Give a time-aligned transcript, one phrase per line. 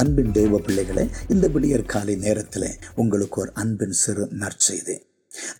[0.00, 4.96] அன்பின் தெய்வ பிள்ளைகளே இந்த விடியற் காலை நேரத்தில் உங்களுக்கு ஒரு அன்பின் சிறு நற்செய்தி.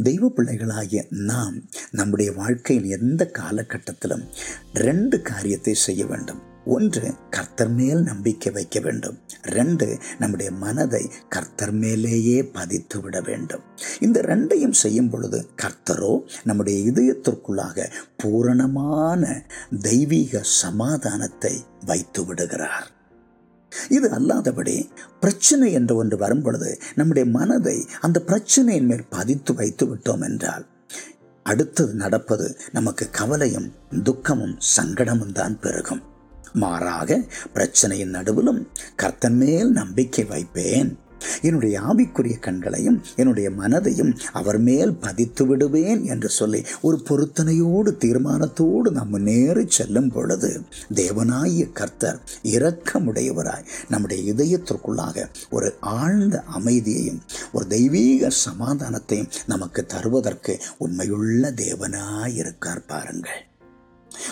[0.03, 1.57] தெய்வ பிள்ளைகளாகிய நாம்
[1.91, 4.25] நம்முடைய வாழ்க்கையின் எந்த காலகட்டத்திலும்
[4.73, 6.43] ரெண்டு காரியத்தை செய்ய வேண்டும்.
[6.65, 9.19] ஒன்று கர்த்தர் மேல் நம்பிக்கை வைக்க வேண்டும்.
[9.43, 13.65] ரெண்டு நம்முடைய மனதை கர்த்தர் மேலேயே பதித்து விட வேண்டும்.
[14.01, 19.43] இந்த ரெண்டையும் செய்யும் பொழுது கர்த்தரோ நம்முடைய இதயத்திற்குள்ளாக பூரணமான
[19.81, 22.97] தெய்வீக சமாதானத்தை வைத்து விடுகிறார்.
[23.89, 30.21] இது அல்லாதபடி பிரச்சனை என்று ஒன்று வரும் பொழுது நம்முடைய மனதை அந்த பிரச்சனையின் மேல் பதித்து வைத்து விட்டோம்
[30.21, 30.67] என்றால்
[31.43, 36.03] அடுத்தது நடப்பது நமக்கு கவலையும் துக்கமும் சங்கடமும் தான் பெருகும்.
[36.53, 37.21] மாறாக
[37.55, 40.99] பிரச்சனையின் நடுவிலும் கர்த்தன் மேல் நம்பிக்கை வைப்பேன்.
[41.43, 49.09] என்னுடைய ஆவிக்குரிய கண்களையும் என்னுடைய மனதையும் அவர் மேல் பதித்து விடுவேன் என்று சொல்லி ஒரு பொருத்தனையோடு தீர்மானத்தோடு நாம்
[49.09, 50.61] முன்னேறி செல்லும் பொழுது
[50.95, 57.21] தேவனாய கர்த்தர் இரக்கமுடையவராய் நம்முடைய இதயத்திற்குள்ளாக ஒரு ஆழ்ந்த அமைதியையும்
[57.53, 63.47] ஒரு தெய்வீக சமாதானத்தையும் நமக்கு தருவதற்கு உண்மையுள்ள தேவனாய் இருக்கார் பாருங்கள்.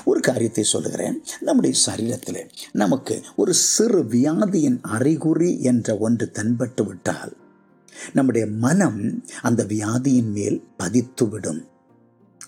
[0.06, 1.16] ஒரு காரியத்தை சொல்லுகிறேன்.
[1.40, 2.42] நம்முடைய சரீரத்தில்
[2.82, 7.34] நமக்கு ஒரு சிறு வியாதியின் அறிகுறி என்ற ஒன்று தென்பட்டு விட்டால்
[8.12, 9.00] நம்முடைய மனம்
[9.42, 11.62] அந்த வியாதியின் மேல் பதித்துவிடும்.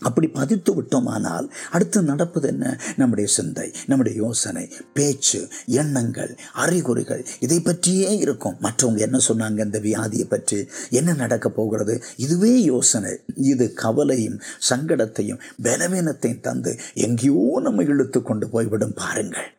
[0.00, 2.80] அப்படி பதித்து விட்டோமானால் அடுத்து நடப்பது என்ன?
[2.96, 8.56] நம்முடைய சிந்தை நம்முடைய யோசனை பேச்சு எண்ணங்கள் அறிகுறிகள் இதை பற்றியே இருக்கும்.
[8.62, 10.68] மற்றவங்க என்ன சொன்னாங்க இந்த வியாதியை பற்றி?
[10.90, 12.02] என்ன நடக்க போகிறது?
[12.16, 13.20] இதுவே யோசனை.
[13.36, 14.40] இது கவலையும்
[14.70, 19.56] சங்கடத்தையும் பலவீனத்தையும் தந்து எங்கேயோ நம்ம இழுத்து கொண்டு போய்விடும் பாருங்கள்.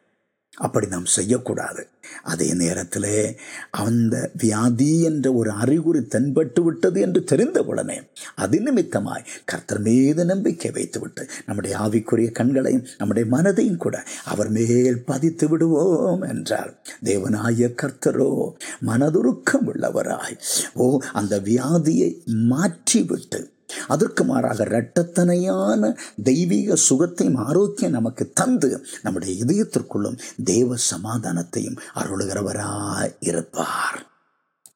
[0.59, 1.81] அப்படி நாம் செய்யக்கூடாது.
[2.23, 3.38] அதே நேரத்தில்
[3.83, 7.97] அந்த வியாதி என்ற ஒரு அறிகுறி தென்பட்டு விட்டது என்று தெரிந்த உடனே
[8.35, 15.47] அது நிமித்தமாய் கர்த்தர் மீது நம்பிக்கை வைத்துவிட்டு நம்முடைய ஆவிக்குரிய கண்களையும் நம்முடைய மனதையும் கூட அவர் மேல் பதித்து
[15.47, 18.31] விடுவோம் என்றால் தேவனாய கர்த்தரோ
[18.86, 20.37] மனதுருக்கம் உள்ளவராய்.
[20.73, 22.11] ஓ அந்த வியாதியை
[22.52, 23.41] மாற்றிவிட்டு
[23.87, 33.89] அதற்கு மாறாக இரட்டத்தனையான தெய்வீக சுகத்தையும் ஆரோக்கியம் நமக்கு தந்து நம்முடைய இதயத்திற்குள்ளும் தேவ சமாதானத்தையும் அருளுகிறவராய் இருப்பார்.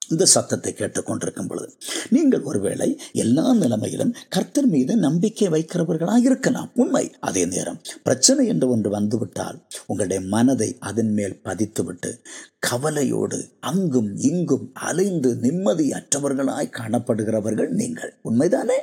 [0.09, 1.73] இந்த சத்தத்தை கேட்டுக்கொண்டிருக்கும் பொழுது
[2.09, 6.71] நீங்கள் ஒருவேளை எல்லா நிலைமையிலும் கர்த்தர் மீது நம்பிக்கை வைக்கிறவர்களாக இருக்கலாம்.
[6.73, 7.11] உண்மை.
[7.19, 12.19] அதே நேரம் பிரச்சனை என்று ஒன்று வந்துவிட்டால் உங்களுடைய மனதை அதன் மேல் பதித்துவிட்டு
[12.59, 18.13] கவலையோடு அங்கும் இங்கும் அலைந்து நிம்மதியற்றவர்களாய் காணப்படுகிறவர்கள் நீங்கள்.
[18.23, 18.77] உண்மைதானே?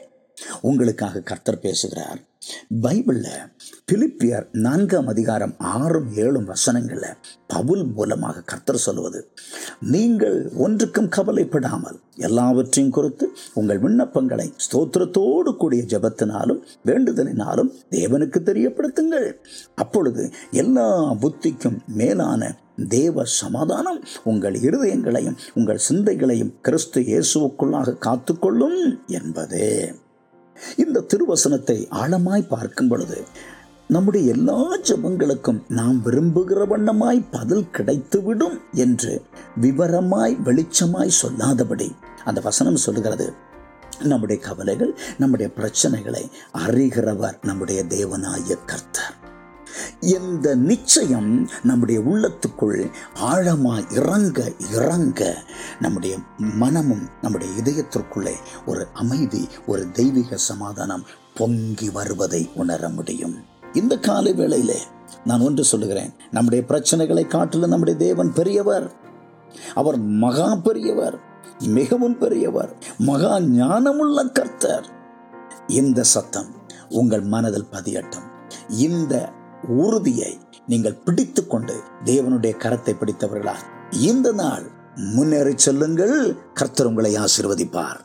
[0.61, 2.21] உங்களுக்காக கர்த்தர் பேசுகிறார்.
[2.85, 3.33] பைபிளில்
[3.93, 9.21] பிலிப்பியர் நான்காம் அதிகாரம் ஆறும் ஏழும் வசனங்களில் பவுல் மூலமாக கர்த்தர் சொல்வது
[9.81, 11.99] நீங்கள் ஒன்றுக்கும் கவலைப்படாமல்
[12.29, 19.29] எல்லாவற்றையும் குறித்து உங்கள் விண்ணப்பங்களை ஸ்தோத்திரத்தோடு கூடிய ஜபத்தினாலும் வேண்டுதலினாலும் தேவனுக்கு தெரியப்படுத்துங்கள்.
[19.75, 22.53] அப்பொழுது எல்லா புத்திக்கும் மேலான
[22.89, 29.75] தேவ சமாதானம் உங்கள் இருதயங்களையும் உங்கள் சிந்தைகளையும் கிறிஸ்து இயேசுவுக்குள்ளாக காத்துக்கொள்ளும் என்பதே.
[30.77, 33.23] இந்த திருவசனத்தை ஆழமாய் பார்க்கும் பொழுது
[33.89, 39.23] நம்முடைய எல்லா ஜபங்களுக்கும் நாம் விரும்புகிற வண்ணமாய் பதில் கிடைத்துவிடும் என்று
[39.61, 41.95] விவரமாய் வெளிச்சமாய் சொல்லாதபடி
[42.25, 43.33] அந்த வசனம் சொல்லுகிறது.
[44.03, 46.31] நம்முடைய கவலைகள் நம்முடைய பிரச்சனைகளை
[46.67, 49.19] அறிகிறவர் நம்முடைய தேவனாய கர்த்தர்.
[50.01, 55.43] இந்த நிச்சயம் நம்முடைய உள்ளத்துக்குள் ஆழமாக இறங்க இறங்க
[55.81, 58.35] நம்முடைய மனமும் நம்முடைய இதயத்திற்குள்ளே
[58.67, 63.37] ஒரு அமைதி ஒரு தெய்வீக சமாதானம் பொங்கி வருவதை உணர முடியும்.
[63.73, 64.79] இந்த காலை வேளையிலே
[65.25, 66.13] நான் ஒன்று சொல்லுகிறேன்.
[66.31, 68.93] நம்முடைய பிரச்சனைகளை காட்டிலும் நம்முடைய தேவன் பெரியவர்.
[69.75, 71.19] அவர் மகா பெரியவர்
[71.59, 74.89] மிகவும் பெரியவர் மகா ஞானமுள்ள கர்த்தர்.
[75.67, 76.55] இந்த சத்தம்
[76.89, 78.29] உங்கள் மனதில் பதியட்டும்.
[78.69, 79.33] இந்த
[79.69, 83.55] உறுதியை நீங்கள் பிடித்து கொண்டு தேவனுடைய கரத்தை பிடித்தவர்களா
[83.91, 86.37] இந்த நாள் முன்னேறி செல்லுங்கள்.
[86.55, 88.01] கர்த்தர் உங்களை ஆசிர்வதிப்பார்.